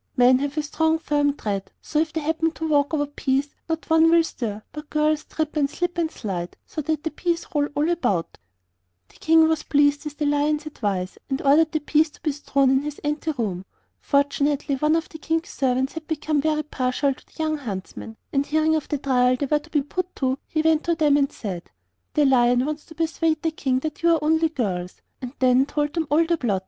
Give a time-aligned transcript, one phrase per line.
[0.17, 3.53] Men have a strong, firm tread, so that if they happen to walk over peas
[3.69, 7.45] not one will stir, but girls trip, and slip, and slide, so that the peas
[7.53, 8.39] roll all about.'
[9.09, 12.71] The King was pleased with the Lion's advice, and ordered the peas to be strewn
[12.71, 13.63] in his ante room.
[13.99, 18.47] Fortunately one of the King's servants had become very partial to the young huntsmen, and
[18.47, 21.31] hearing of the trial they were to be put to, he went to them and
[21.31, 21.69] said:
[22.15, 25.93] 'The Lion wants to persuade the King that you are only girls'; and then told
[25.93, 26.59] them all the plot.